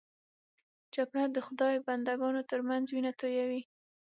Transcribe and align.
جګړه 0.95 1.23
د 1.35 1.37
خدای 1.47 1.75
بنده 1.87 2.13
ګانو 2.21 2.41
تر 2.51 2.59
منځ 2.69 2.85
وینه 2.89 3.11
تویوي 3.19 3.61